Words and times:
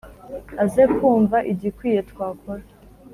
Aze 0.63 0.83
kumva 0.95 1.37
igikwiye 1.51 1.99
twakora. 2.09 2.63